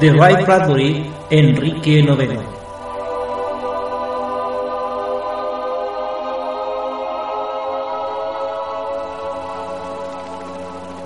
[0.00, 2.40] de Ray Bradbury, Enrique IX.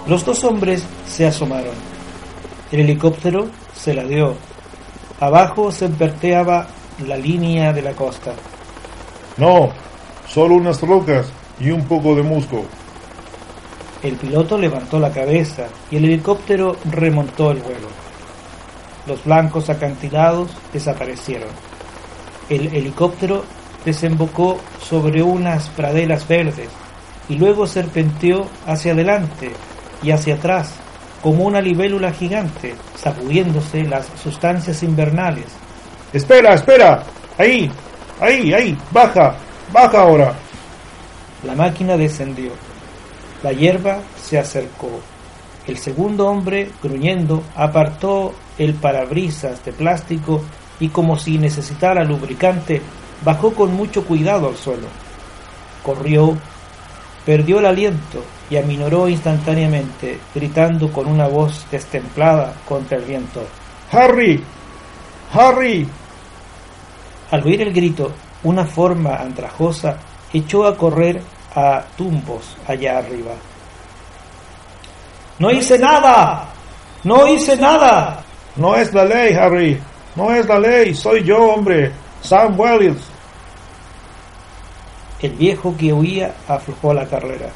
[0.07, 1.75] Los dos hombres se asomaron.
[2.71, 4.37] El helicóptero se ladeó.
[5.19, 6.69] Abajo se verteaba
[7.05, 8.33] la línea de la costa.
[9.39, 9.71] No,
[10.29, 11.27] solo unas rocas
[11.59, 12.65] y un poco de musgo.
[14.05, 18.04] El piloto levantó la cabeza y el helicóptero remontó el vuelo.
[19.07, 21.49] Los blancos acantilados desaparecieron.
[22.49, 23.45] El helicóptero
[23.85, 26.69] desembocó sobre unas praderas verdes
[27.29, 29.51] y luego serpenteó hacia adelante
[30.03, 30.73] y hacia atrás
[31.23, 35.47] como una libélula gigante, sacudiéndose las sustancias invernales.
[36.13, 37.03] Espera, espera.
[37.39, 37.71] Ahí,
[38.21, 38.79] ahí, ahí.
[38.91, 39.35] Baja,
[39.73, 40.35] baja ahora.
[41.45, 42.51] La máquina descendió.
[43.43, 45.01] La hierba se acercó.
[45.67, 50.43] El segundo hombre, gruñendo, apartó el parabrisas de plástico
[50.81, 52.83] y como si necesitara lubricante,
[53.25, 54.89] bajó con mucho cuidado al suelo.
[55.83, 56.37] Corrió,
[57.25, 63.43] perdió el aliento y aminoró instantáneamente, gritando con una voz destemplada contra el viento.
[63.93, 64.43] ¡Harry!
[65.33, 65.89] ¡Harry!
[67.31, 68.13] Al oír el grito,
[68.43, 69.97] una forma andrajosa
[70.33, 71.23] echó a correr
[71.55, 73.33] a tumbos allá arriba.
[75.39, 76.49] ¡No hice nada!
[77.05, 78.24] ¡No hice nada!
[78.57, 79.81] No es la ley, Harry.
[80.17, 80.95] No es la ley.
[80.95, 81.93] Soy yo, hombre.
[82.23, 83.03] Sam Wells.
[85.21, 87.49] El viejo que huía aflojó la carrera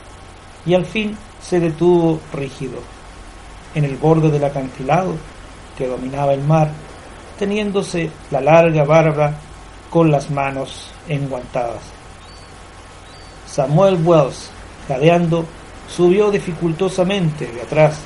[0.64, 2.78] y al fin se detuvo rígido
[3.74, 5.14] en el borde del acantilado
[5.76, 6.70] que dominaba el mar,
[7.38, 9.34] teniéndose la larga barba
[9.90, 11.80] con las manos enguantadas.
[13.46, 14.50] Samuel Wells,
[14.88, 15.44] jadeando,
[15.88, 17.98] subió dificultosamente de atrás,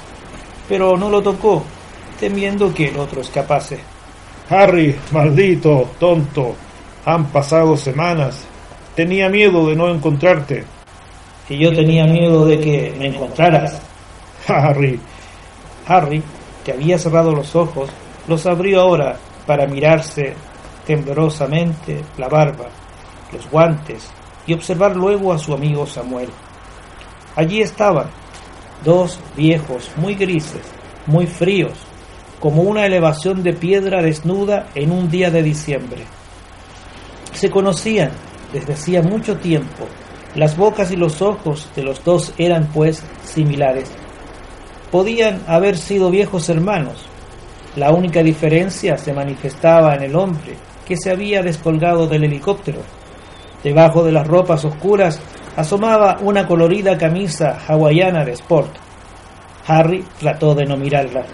[0.68, 1.64] pero no lo tocó,
[2.22, 3.80] temiendo que el otro escapase.
[4.48, 6.54] Harry, maldito, tonto,
[7.04, 8.44] han pasado semanas.
[8.94, 10.64] Tenía miedo de no encontrarte.
[11.48, 13.82] Y yo tenía miedo de que me encontraras.
[14.46, 15.00] Harry.
[15.88, 16.22] Harry,
[16.64, 17.90] que había cerrado los ojos,
[18.28, 20.34] los abrió ahora para mirarse
[20.86, 22.66] temblorosamente la barba,
[23.32, 24.08] los guantes
[24.46, 26.28] y observar luego a su amigo Samuel.
[27.34, 28.06] Allí estaban,
[28.84, 30.62] dos viejos muy grises,
[31.06, 31.72] muy fríos,
[32.42, 36.02] como una elevación de piedra desnuda en un día de diciembre.
[37.32, 38.10] Se conocían
[38.52, 39.86] desde hacía mucho tiempo.
[40.34, 43.92] Las bocas y los ojos de los dos eran, pues, similares.
[44.90, 47.06] Podían haber sido viejos hermanos.
[47.76, 52.80] La única diferencia se manifestaba en el hombre, que se había descolgado del helicóptero.
[53.62, 55.20] Debajo de las ropas oscuras
[55.54, 58.74] asomaba una colorida camisa hawaiana de sport.
[59.68, 61.24] Harry trató de no mirarla.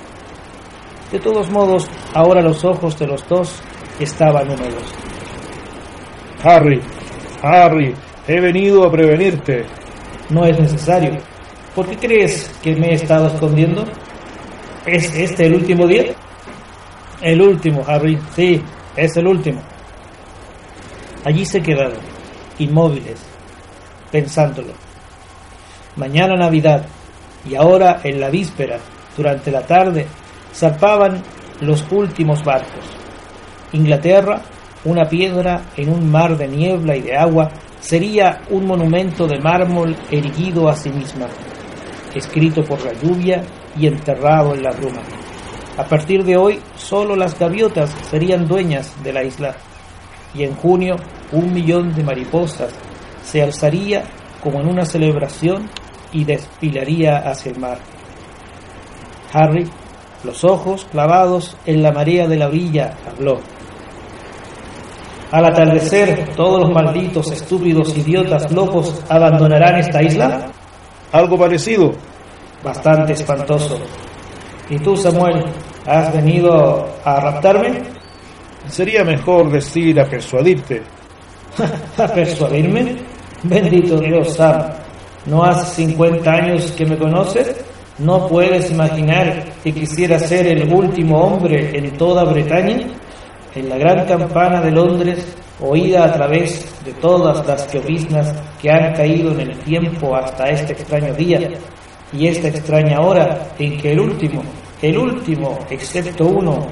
[1.11, 3.63] De todos modos, ahora los ojos de los dos
[3.99, 4.83] estaban húmedos.
[6.43, 6.81] Harry,
[7.43, 7.95] Harry,
[8.27, 9.65] he venido a prevenirte.
[10.29, 11.19] No es necesario.
[11.75, 13.85] ¿Por qué crees que me he estado escondiendo?
[14.85, 16.15] ¿Es este el último día?
[17.23, 18.19] El último, Harry.
[18.35, 18.63] Sí,
[18.97, 19.61] es el último.
[21.25, 21.99] Allí se quedaron,
[22.59, 23.21] inmóviles,
[24.11, 24.73] pensándolo.
[25.97, 26.87] Mañana Navidad
[27.49, 28.79] y ahora en la víspera,
[29.17, 30.07] durante la tarde,
[30.53, 31.23] zarpaban
[31.61, 32.85] los últimos barcos.
[33.73, 34.43] Inglaterra,
[34.85, 37.51] una piedra en un mar de niebla y de agua,
[37.81, 41.27] sería un monumento de mármol erigido a sí misma,
[42.15, 43.43] escrito por la lluvia
[43.77, 45.03] y enterrado en la bruma.
[45.77, 49.55] A partir de hoy, solo las gaviotas serían dueñas de la isla,
[50.35, 50.97] y en junio
[51.33, 52.73] un millón de mariposas
[53.23, 54.05] se alzaría
[54.43, 55.69] como en una celebración
[56.13, 57.79] y desfilaría hacia el mar.
[59.33, 59.69] Harry,
[60.25, 63.39] los ojos clavados en la marea de la orilla, habló.
[65.31, 70.47] Al atardecer, todos los malditos, estúpidos, idiotas, locos abandonarán esta isla.
[71.13, 71.93] Algo parecido.
[72.65, 73.79] Bastante espantoso.
[74.71, 75.45] ¿Y tú, Samuel,
[75.87, 77.83] has venido a raptarme?
[78.69, 80.83] Sería mejor decir a persuadirte.
[81.99, 82.97] ¿A persuadirme?
[83.43, 84.63] Bendito Dios, Sam.
[85.27, 87.55] ¿No hace 50 años que me conoces?
[87.99, 92.87] ¿No puedes imaginar que quisiera ser el último hombre en toda Bretaña?
[93.57, 98.95] En la gran campana de Londres, oída a través de todas las lloviznas que han
[98.95, 101.41] caído en el tiempo hasta este extraño día
[102.13, 104.43] y esta extraña hora en que el último,
[104.81, 106.69] el último, excepto uno,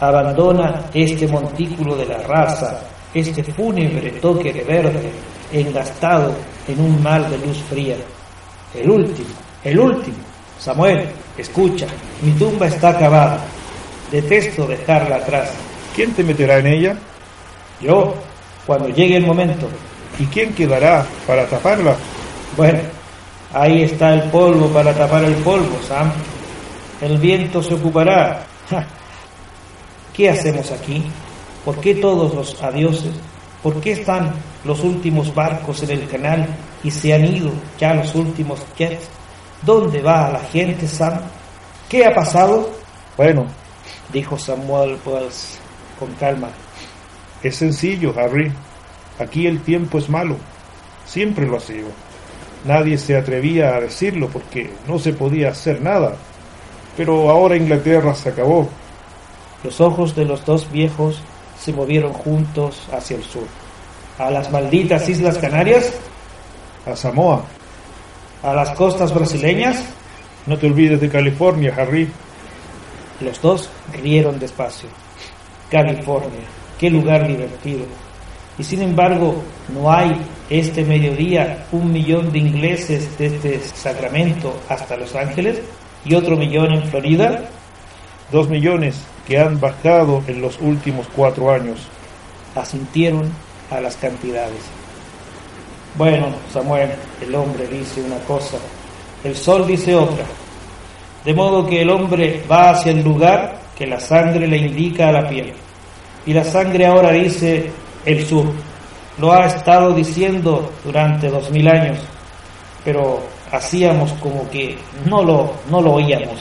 [0.00, 2.78] abandona este montículo de la raza,
[3.14, 5.10] este fúnebre toque de verde,
[5.50, 6.34] engastado
[6.68, 7.96] en un mar de luz fría.
[8.74, 9.28] El último,
[9.64, 10.27] el último.
[10.58, 11.86] Samuel, escucha,
[12.22, 13.40] mi tumba está acabada.
[14.10, 15.50] Detesto dejarla atrás.
[15.94, 16.96] ¿Quién te meterá en ella?
[17.80, 18.14] Yo,
[18.66, 19.68] cuando llegue el momento.
[20.18, 21.96] ¿Y quién quedará para taparla?
[22.56, 22.80] Bueno,
[23.52, 26.10] ahí está el polvo para tapar el polvo, Sam.
[27.00, 28.44] El viento se ocupará.
[30.12, 31.04] ¿Qué hacemos aquí?
[31.64, 33.12] ¿Por qué todos los adioses?
[33.62, 34.32] ¿Por qué están
[34.64, 36.46] los últimos barcos en el canal
[36.82, 39.08] y se han ido ya los últimos jets?
[39.62, 41.20] ¿Dónde va la gente, Sam?
[41.88, 42.70] ¿Qué ha pasado?
[43.16, 43.46] Bueno,
[44.12, 45.58] dijo Samuel Wells
[45.98, 46.48] con calma.
[47.42, 48.52] Es sencillo, Harry.
[49.18, 50.36] Aquí el tiempo es malo.
[51.06, 51.88] Siempre lo ha sido.
[52.64, 56.14] Nadie se atrevía a decirlo porque no se podía hacer nada.
[56.96, 58.68] Pero ahora Inglaterra se acabó.
[59.64, 61.20] Los ojos de los dos viejos
[61.58, 63.46] se movieron juntos hacia el sur.
[64.18, 65.92] ¿A las malditas Islas Canarias?
[66.86, 67.44] A Samoa.
[68.42, 69.84] ¿A las costas brasileñas?
[70.46, 72.08] No te olvides de California, Harry.
[73.20, 73.68] Los dos
[74.00, 74.88] rieron despacio.
[75.68, 76.46] California,
[76.78, 77.84] qué lugar divertido.
[78.56, 79.42] Y sin embargo,
[79.74, 80.16] no hay
[80.48, 85.60] este mediodía un millón de ingleses desde Sacramento hasta Los Ángeles
[86.04, 87.42] y otro millón en Florida.
[88.30, 91.88] Dos millones que han bajado en los últimos cuatro años.
[92.54, 93.30] Asintieron
[93.70, 94.62] a las cantidades.
[95.98, 96.90] Bueno, Samuel,
[97.20, 98.56] el hombre dice una cosa,
[99.24, 100.24] el sol dice otra.
[101.24, 105.12] De modo que el hombre va hacia el lugar que la sangre le indica a
[105.12, 105.52] la piel.
[106.24, 107.72] Y la sangre ahora dice
[108.04, 108.44] el sur.
[109.18, 111.98] Lo ha estado diciendo durante dos mil años,
[112.84, 113.20] pero
[113.50, 116.38] hacíamos como que no lo, no lo oíamos.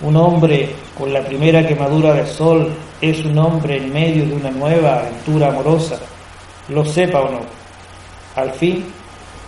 [0.00, 4.50] Un hombre con la primera quemadura del sol es un hombre en medio de una
[4.50, 5.98] nueva aventura amorosa,
[6.70, 7.65] lo sepa o no.
[8.36, 8.84] Al fin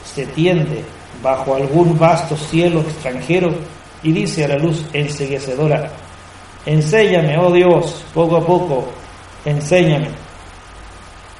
[0.04, 0.82] se tiende
[1.22, 3.54] bajo algún vasto cielo extranjero
[4.02, 5.90] y dice a la luz enseguecedora,
[6.64, 8.88] enséñame, oh Dios, poco a poco,
[9.44, 10.08] enséñame.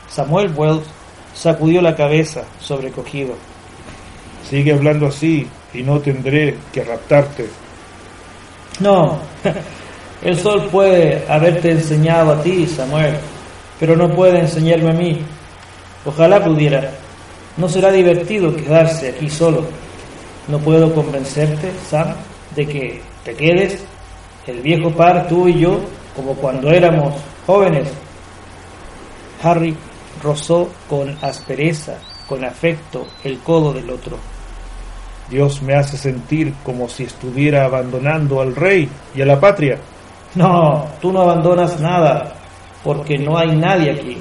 [0.09, 0.85] Samuel Wells
[1.35, 3.35] sacudió la cabeza sobrecogido.
[4.49, 7.49] Sigue hablando así y no tendré que raptarte.
[8.81, 9.19] No,
[10.23, 13.15] el sol puede haberte enseñado a ti, Samuel,
[13.79, 15.23] pero no puede enseñarme a mí.
[16.05, 16.91] Ojalá pudiera.
[17.58, 19.66] No será divertido quedarse aquí solo.
[20.46, 22.14] No puedo convencerte, Sam,
[22.55, 23.84] de que te quedes,
[24.46, 25.81] el viejo par, tú y yo,
[26.14, 27.14] como cuando éramos
[27.46, 27.88] jóvenes.
[29.43, 29.76] Harry
[30.22, 34.16] rozó con aspereza, con afecto, el codo del otro.
[35.28, 39.78] Dios me hace sentir como si estuviera abandonando al rey y a la patria.
[40.34, 42.34] No, tú no abandonas nada,
[42.82, 44.16] porque no hay nadie aquí.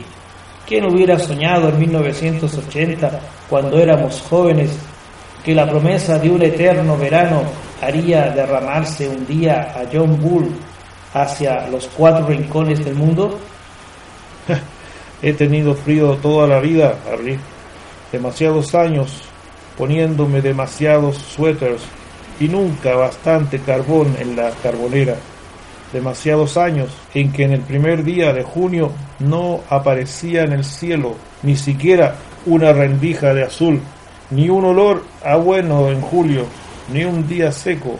[0.67, 4.77] ¿Quién hubiera soñado en 1980, cuando éramos jóvenes,
[5.41, 7.43] que la promesa de un eterno verano
[7.81, 10.49] haría derramarse un día a John Bull
[11.13, 13.39] hacia los cuatro rincones del mundo?
[15.21, 17.39] He tenido frío toda la vida, Harry.
[18.11, 19.21] Demasiados años
[19.77, 21.81] poniéndome demasiados suéteres
[22.41, 25.15] y nunca bastante carbón en la carbonera.
[25.93, 31.15] Demasiados años en que en el primer día de junio no aparecía en el cielo
[31.43, 33.79] ni siquiera una rendija de azul,
[34.31, 36.45] ni un olor a bueno en julio,
[36.91, 37.97] ni un día seco,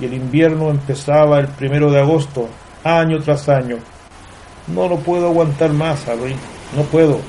[0.00, 2.48] y el invierno empezaba el primero de agosto,
[2.82, 3.78] año tras año.
[4.68, 6.34] No lo puedo aguantar más, Harry,
[6.76, 7.20] no puedo.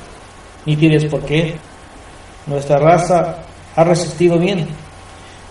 [0.66, 1.56] Ni tienes por qué.
[2.48, 3.38] Nuestra raza
[3.76, 4.68] ha resistido bien.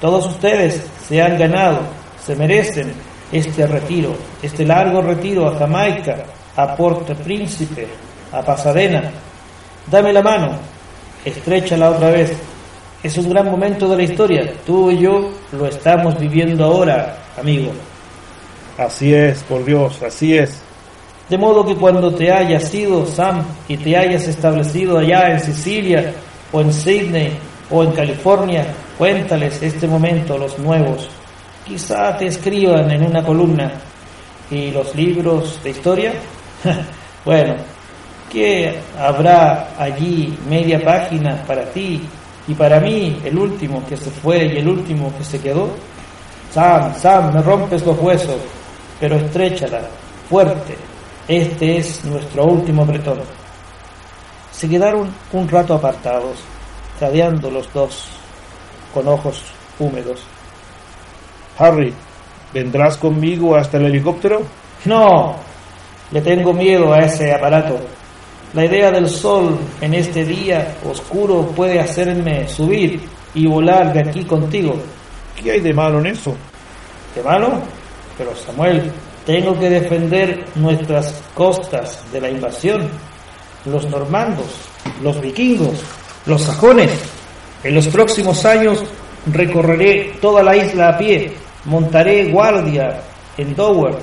[0.00, 1.80] Todos ustedes se han ganado,
[2.24, 2.92] se merecen
[3.34, 6.24] este retiro, este largo retiro a Jamaica,
[6.56, 7.88] a Puerto Príncipe,
[8.30, 9.10] a Pasadena.
[9.90, 10.52] Dame la mano,
[11.24, 12.32] estréchala otra vez.
[13.02, 14.52] Es un gran momento de la historia.
[14.64, 17.72] Tú y yo lo estamos viviendo ahora, amigo.
[18.78, 20.62] Así es, por Dios, así es.
[21.28, 26.14] De modo que cuando te hayas ido, Sam, y te hayas establecido allá en Sicilia,
[26.52, 27.32] o en Sydney,
[27.70, 28.64] o en California,
[28.96, 31.08] cuéntales este momento a los nuevos.
[31.64, 33.72] Quizá te escriban en una columna.
[34.50, 36.12] ¿Y los libros de historia?
[37.24, 37.54] bueno,
[38.30, 42.02] ¿qué habrá allí media página para ti
[42.46, 45.70] y para mí, el último que se fue y el último que se quedó?
[46.52, 48.36] Sam, Sam, me rompes los huesos,
[49.00, 49.80] pero estréchala,
[50.28, 50.76] fuerte.
[51.26, 53.20] Este es nuestro último apretón.
[54.52, 56.36] Se quedaron un rato apartados,
[57.00, 58.08] jadeando los dos,
[58.92, 59.42] con ojos
[59.78, 60.20] húmedos.
[61.58, 61.92] Harry,
[62.52, 64.42] ¿vendrás conmigo hasta el helicóptero?
[64.84, 65.36] No,
[66.10, 67.78] le tengo miedo a ese aparato.
[68.52, 73.00] La idea del sol en este día oscuro puede hacerme subir
[73.34, 74.76] y volar de aquí contigo.
[75.42, 76.34] ¿Qué hay de malo en eso?
[77.14, 77.60] ¿De malo?
[78.16, 78.92] Pero Samuel,
[79.26, 82.86] Tengo que defender nuestras costas de la invasión.
[83.64, 84.46] Los normandos,
[85.02, 85.82] los vikingos,
[86.26, 86.90] los sajones.
[87.62, 88.84] En los próximos años
[89.32, 91.32] recorreré toda la isla a pie.
[91.66, 93.00] Montaré guardia
[93.36, 93.96] en Dover,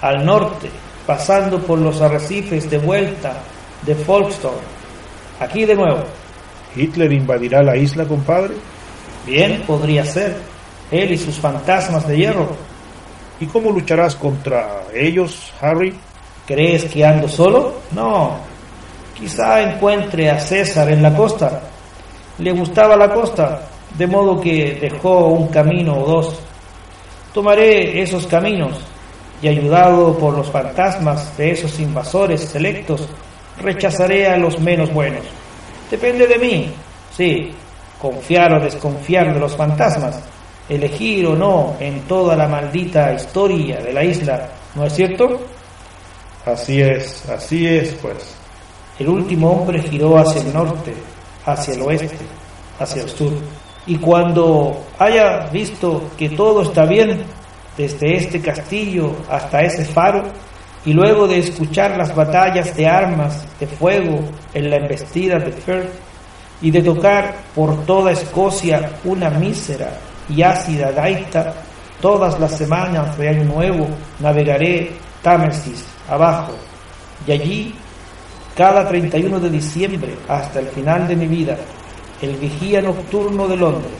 [0.00, 0.70] al norte,
[1.06, 3.34] pasando por los arrecifes de vuelta
[3.82, 4.58] de Folkestone.
[5.40, 6.04] Aquí de nuevo.
[6.76, 8.54] ¿Hitler invadirá la isla, compadre?
[9.26, 10.36] Bien, podría ser.
[10.90, 12.48] Él y sus fantasmas de hierro.
[13.40, 15.94] ¿Y cómo lucharás contra ellos, Harry?
[16.46, 17.74] ¿Crees que ando solo?
[17.92, 18.36] No.
[19.18, 21.60] Quizá encuentre a César en la costa.
[22.38, 23.62] Le gustaba la costa,
[23.96, 26.40] de modo que dejó un camino o dos.
[27.32, 28.78] Tomaré esos caminos
[29.40, 33.08] y ayudado por los fantasmas de esos invasores selectos,
[33.58, 35.24] rechazaré a los menos buenos.
[35.90, 36.72] Depende de mí,
[37.16, 37.52] sí,
[38.00, 40.20] confiar o desconfiar de los fantasmas,
[40.68, 45.40] elegir o no en toda la maldita historia de la isla, ¿no es cierto?
[46.44, 48.34] Así es, así es, pues.
[48.98, 50.92] El último hombre giró hacia el norte,
[51.46, 52.26] hacia el oeste,
[52.78, 53.32] hacia el sur.
[53.86, 57.24] Y cuando haya visto que todo está bien,
[57.76, 60.22] desde este castillo hasta ese faro,
[60.84, 64.20] y luego de escuchar las batallas de armas de fuego
[64.52, 65.90] en la embestida de Firth,
[66.60, 69.90] y de tocar por toda Escocia una mísera
[70.28, 71.54] y ácida gaita,
[72.00, 73.88] todas las semanas de Año Nuevo
[74.20, 76.52] navegaré Támesis abajo,
[77.26, 77.74] y allí,
[78.56, 81.56] cada 31 de diciembre hasta el final de mi vida,
[82.22, 83.92] el vigía nocturno de Londres,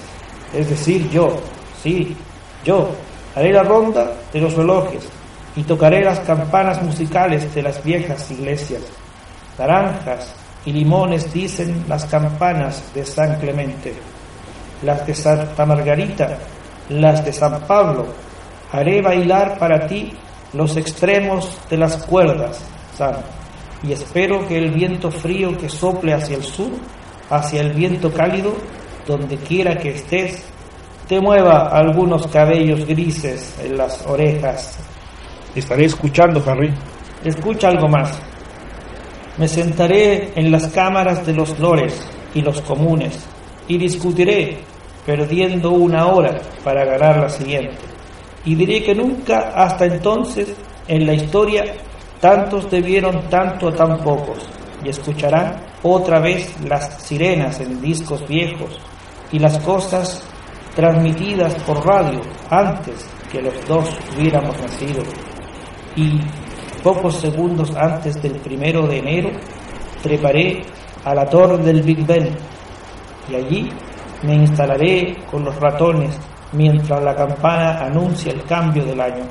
[0.55, 1.37] es decir, yo,
[1.83, 2.17] sí,
[2.65, 2.91] yo,
[3.35, 5.09] haré la ronda de los relojes
[5.57, 8.83] y tocaré las campanas musicales de las viejas iglesias.
[9.59, 13.95] Naranjas y limones dicen las campanas de San Clemente,
[14.83, 16.39] las de Santa Margarita,
[16.89, 18.07] las de San Pablo.
[18.71, 20.13] Haré bailar para ti
[20.53, 22.61] los extremos de las cuerdas,
[22.97, 23.17] San,
[23.83, 26.71] y espero que el viento frío que sople hacia el sur,
[27.33, 28.55] hacia el viento cálido,
[29.07, 30.45] donde quiera que estés,
[31.09, 34.79] te mueva algunos cabellos grises en las orejas.
[35.55, 36.73] Estaré escuchando, Harry.
[37.25, 38.19] Escucha algo más.
[39.39, 43.19] Me sentaré en las cámaras de los lores y los comunes
[43.67, 44.59] y discutiré,
[45.07, 47.79] perdiendo una hora para ganar la siguiente.
[48.45, 50.55] Y diré que nunca hasta entonces
[50.87, 51.65] en la historia
[52.21, 54.39] tantos debieron tanto a tan pocos
[54.85, 58.79] y escucharán otra vez las sirenas en discos viejos
[59.33, 60.23] y las cosas
[60.75, 62.21] transmitidas por radio
[62.51, 65.03] antes que los dos hubiéramos nacido.
[65.97, 66.21] Y
[66.83, 69.31] pocos segundos antes del primero de enero
[70.03, 70.63] treparé
[71.05, 72.37] a la torre del Big Ben
[73.29, 73.69] y allí
[74.23, 76.17] me instalaré con los ratones
[76.53, 79.25] mientras la campana anuncia el cambio del año.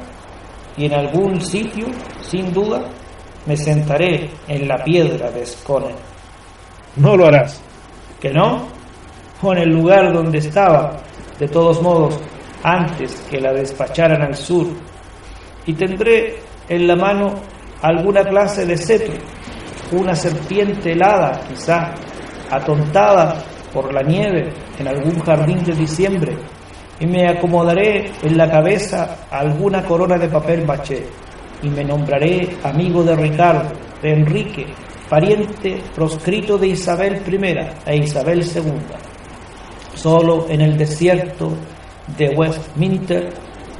[0.77, 1.87] Y en algún sitio,
[2.21, 2.81] sin duda,
[3.45, 6.10] me sentaré en la piedra de Scone.
[6.95, 7.61] No lo harás.
[8.19, 8.67] ¿Que no?
[9.41, 10.97] O en el lugar donde estaba,
[11.39, 12.19] de todos modos,
[12.63, 14.67] antes que la despacharan al sur.
[15.65, 17.33] Y tendré en la mano
[17.81, 19.13] alguna clase de cetro,
[19.91, 21.93] una serpiente helada, quizá,
[22.49, 23.43] atontada
[23.73, 26.37] por la nieve en algún jardín de diciembre,
[26.99, 31.07] y me acomodaré en la cabeza alguna corona de papel baché,
[31.63, 33.71] y me nombraré amigo de Ricardo,
[34.01, 34.67] de Enrique,
[35.11, 38.71] pariente proscrito de Isabel I e Isabel II.
[39.93, 41.51] Solo en el desierto
[42.17, 43.29] de Westminster,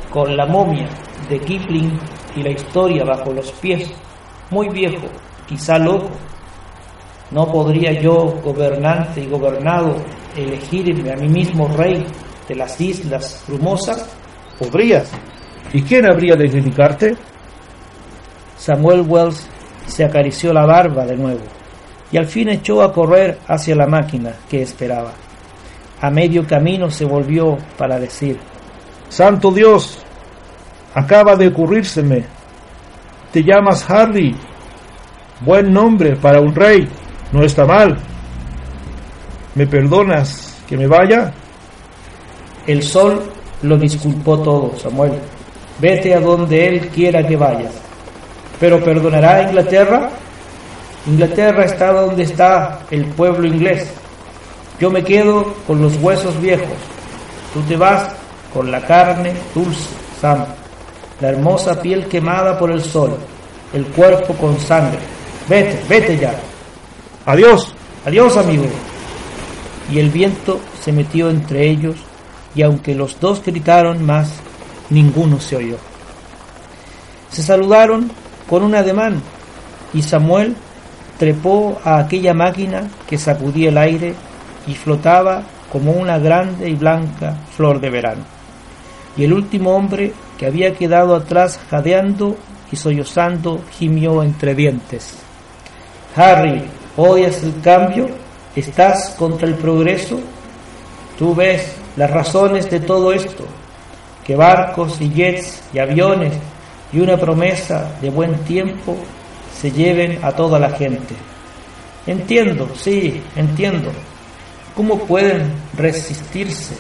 [0.09, 0.89] con la momia
[1.29, 1.97] de Kipling
[2.35, 3.89] y la historia bajo los pies,
[4.49, 5.07] muy viejo,
[5.47, 6.09] quizá loco.
[7.31, 9.95] ¿No podría yo, gobernante y gobernado,
[10.35, 12.05] elegirme a mí mismo rey
[12.49, 14.05] de las islas brumosas?
[14.59, 15.09] Podrías.
[15.71, 17.15] ¿Y quién habría de criticarte?
[18.57, 19.49] Samuel Wells
[19.91, 21.41] se acarició la barba de nuevo
[22.11, 25.11] y al fin echó a correr hacia la máquina que esperaba.
[26.01, 28.37] A medio camino se volvió para decir,
[29.09, 29.99] Santo Dios,
[30.93, 32.25] acaba de ocurrírseme.
[33.31, 34.35] Te llamas Harry.
[35.41, 36.87] Buen nombre para un rey.
[37.31, 37.97] No está mal.
[39.55, 41.31] ¿Me perdonas que me vaya?
[42.67, 43.21] El sol
[43.61, 45.13] lo disculpó todo, Samuel.
[45.79, 47.90] Vete a donde él quiera que vayas.
[48.61, 50.09] Pero perdonará a Inglaterra.
[51.05, 53.91] Inglaterra está donde está el pueblo inglés.
[54.79, 56.77] Yo me quedo con los huesos viejos.
[57.53, 58.07] Tú te vas
[58.53, 59.89] con la carne dulce,
[60.21, 60.45] Sam
[61.21, 63.15] la hermosa piel quemada por el sol,
[63.73, 64.99] el cuerpo con sangre.
[65.47, 66.33] Vete, vete ya.
[67.25, 67.73] Adiós.
[68.05, 68.65] Adiós, amigo.
[69.91, 71.95] Y el viento se metió entre ellos
[72.55, 74.31] y aunque los dos gritaron más,
[74.89, 75.77] ninguno se oyó.
[77.29, 78.11] Se saludaron
[78.51, 79.21] con un ademán
[79.93, 80.57] y Samuel
[81.17, 84.13] trepó a aquella máquina que sacudía el aire
[84.67, 88.23] y flotaba como una grande y blanca flor de verano.
[89.15, 92.35] Y el último hombre que había quedado atrás jadeando
[92.69, 95.19] y sollozando gimió entre dientes.
[96.17, 96.61] Harry,
[96.97, 98.09] ¿odias el cambio?
[98.53, 100.19] ¿Estás contra el progreso?
[101.17, 103.45] Tú ves las razones de todo esto,
[104.25, 106.33] que barcos y jets y aviones
[106.93, 108.97] y una promesa de buen tiempo
[109.59, 111.15] se lleven a toda la gente.
[112.05, 113.91] Entiendo, sí, entiendo.
[114.75, 116.75] ¿Cómo pueden resistirse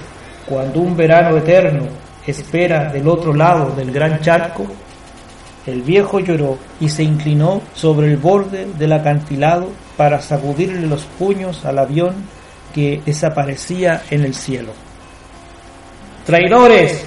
[0.45, 1.83] cuando un verano eterno
[2.25, 4.65] espera del otro lado del gran charco?
[5.65, 11.65] El viejo lloró y se inclinó sobre el borde del acantilado para sacudirle los puños
[11.65, 12.15] al avión
[12.73, 14.71] que desaparecía en el cielo.
[16.25, 17.05] Traidores,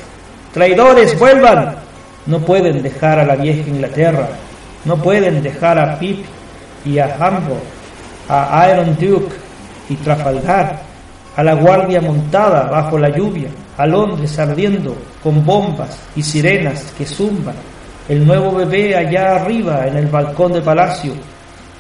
[0.53, 1.84] traidores, vuelvan.
[2.27, 4.29] No pueden dejar a la vieja Inglaterra,
[4.85, 6.25] no pueden dejar a Pip
[6.85, 7.63] y a Hamburg,
[8.29, 9.35] a Iron Duke
[9.89, 10.81] y Trafalgar,
[11.37, 17.05] a la guardia montada bajo la lluvia, a Londres ardiendo con bombas y sirenas que
[17.05, 17.57] zumban,
[18.09, 21.13] el nuevo bebé allá arriba en el balcón de palacio,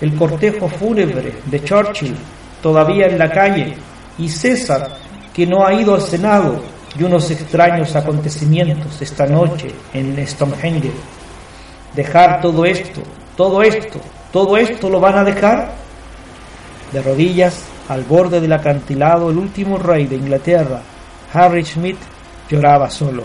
[0.01, 2.17] el cortejo fúnebre de Churchill
[2.63, 3.75] todavía en la calle
[4.19, 4.89] y César
[5.33, 6.63] que no ha ido al Senado
[6.99, 10.93] y unos extraños acontecimientos esta noche en Stonehenge.
[11.95, 13.03] Dejar todo esto,
[13.37, 14.01] todo esto,
[14.33, 15.73] todo esto lo van a dejar.
[16.93, 20.81] De rodillas al borde del acantilado, el último rey de Inglaterra,
[21.33, 21.99] Harry Smith,
[22.49, 23.25] lloraba solo.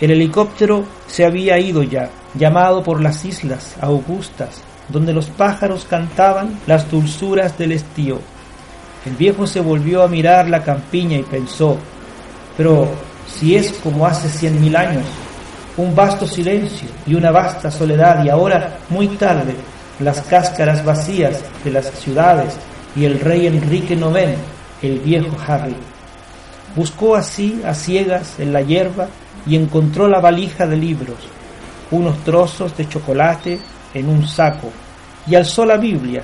[0.00, 6.58] El helicóptero se había ido ya, llamado por las islas Augustas, donde los pájaros cantaban
[6.66, 8.18] las dulzuras del estío.
[9.06, 11.78] El viejo se volvió a mirar la campiña y pensó,
[12.56, 12.88] pero
[13.26, 15.04] si es como hace cien mil años,
[15.76, 19.54] un vasto silencio y una vasta soledad y ahora, muy tarde,
[19.98, 22.54] las cáscaras vacías de las ciudades
[22.94, 24.38] y el rey Enrique IX,
[24.82, 25.74] el viejo Harry.
[26.76, 29.08] Buscó así a ciegas en la hierba
[29.46, 31.18] y encontró la valija de libros,
[31.90, 33.58] unos trozos de chocolate
[33.92, 34.70] en un saco,
[35.26, 36.22] y alzó la Biblia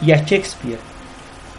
[0.00, 0.78] y a Shakespeare,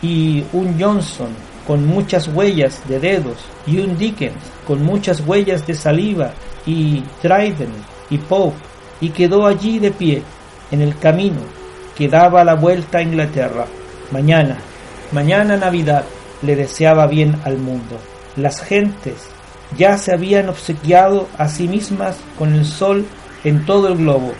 [0.01, 1.29] y un Johnson
[1.67, 6.33] con muchas huellas de dedos, y un Dickens con muchas huellas de saliva,
[6.65, 7.71] y Dryden
[8.09, 8.57] y Pope,
[8.99, 10.23] y quedó allí de pie,
[10.71, 11.41] en el camino
[11.95, 13.65] que daba la vuelta a Inglaterra.
[14.11, 14.57] Mañana,
[15.11, 16.05] mañana Navidad,
[16.41, 17.99] le deseaba bien al mundo.
[18.35, 19.15] Las gentes
[19.77, 23.05] ya se habían obsequiado a sí mismas con el sol
[23.43, 24.33] en todo el globo.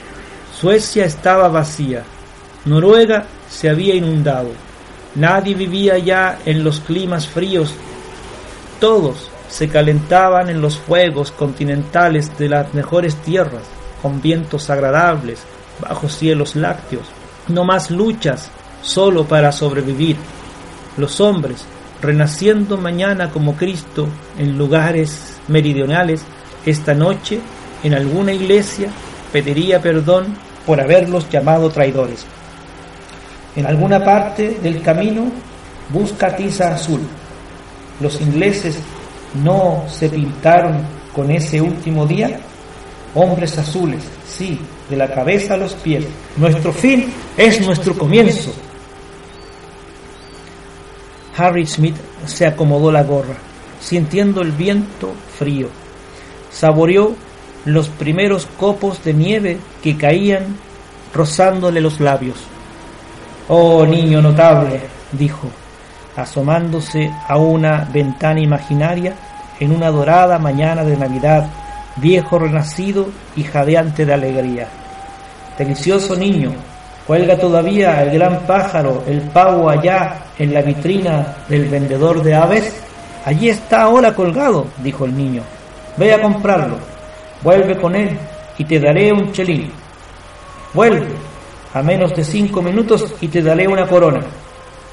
[0.54, 2.04] Suecia estaba vacía.
[2.66, 4.50] Noruega se había inundado.
[5.16, 7.74] Nadie vivía ya en los climas fríos.
[8.80, 13.64] Todos se calentaban en los fuegos continentales de las mejores tierras,
[14.02, 15.44] con vientos agradables,
[15.82, 17.08] bajo cielos lácteos.
[17.50, 18.50] No más luchas
[18.82, 20.16] solo para sobrevivir.
[20.96, 21.66] Los hombres,
[22.02, 26.24] renaciendo mañana como Cristo en lugares meridionales,
[26.66, 27.42] esta noche
[27.84, 28.90] en alguna iglesia
[29.34, 32.26] pediría perdón por haberlos llamado traidores.
[33.56, 35.24] En alguna parte del camino
[35.90, 37.02] busca tiza azul.
[38.00, 38.78] Los ingleses
[39.44, 40.82] no se pintaron
[41.14, 42.40] con ese último día.
[43.14, 44.58] Hombres azules, sí,
[44.90, 46.06] de la cabeza a los pies.
[46.38, 48.54] Nuestro fin es nuestro comienzo.
[51.36, 53.36] Harry Smith se acomodó la gorra,
[53.82, 55.68] sintiendo el viento frío.
[56.52, 57.16] Saboreó
[57.66, 60.58] los primeros copos de nieve que caían
[61.14, 62.38] rozándole los labios.
[63.48, 64.80] Oh niño notable,
[65.12, 65.48] dijo,
[66.16, 69.14] asomándose a una ventana imaginaria
[69.60, 71.48] en una dorada mañana de Navidad,
[71.98, 74.68] viejo renacido y jadeante de alegría.
[75.58, 76.52] Delicioso niño,
[77.06, 82.82] cuelga todavía el gran pájaro, el pavo allá en la vitrina del vendedor de aves.
[83.26, 85.44] Allí está ahora colgado, dijo el niño.
[85.98, 86.78] Ve a comprarlo,
[87.44, 88.18] vuelve con él
[88.58, 89.72] y te daré un chelín.
[90.74, 91.08] Vuelve,
[91.74, 94.22] a menos de cinco minutos y te daré una corona.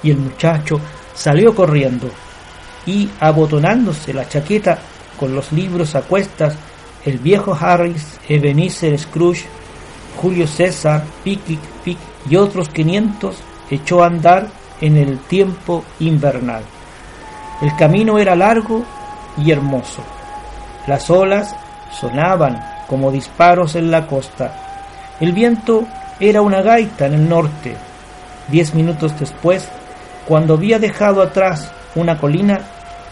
[0.02, 0.80] Y el muchacho
[1.14, 2.08] salió corriendo
[2.86, 4.78] y abotonándose la chaqueta
[5.18, 6.54] con los libros a cuestas,
[7.04, 9.46] el viejo Harris, Ebenezer Scrooge,
[10.20, 13.36] Julio César, Pickwick, Pick y otros 500
[13.70, 14.48] echó a andar
[14.80, 16.62] en el tiempo invernal.
[17.60, 18.84] El camino era largo
[19.36, 20.02] y hermoso.
[20.86, 21.54] Las olas
[22.00, 25.16] sonaban como disparos en la costa.
[25.20, 25.86] El viento
[26.20, 27.76] era una gaita en el norte.
[28.48, 29.68] Diez minutos después,
[30.26, 32.60] cuando había dejado atrás una colina,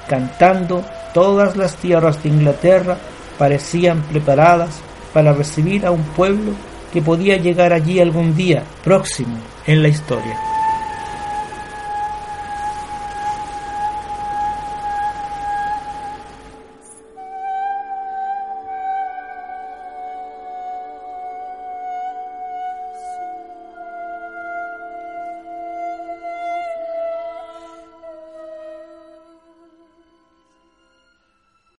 [0.08, 2.96] cantando todas las tierras de Inglaterra
[3.38, 4.80] parecían preparadas
[5.12, 6.52] para recibir a un pueblo
[6.92, 10.55] que podía llegar allí algún día próximo en la historia.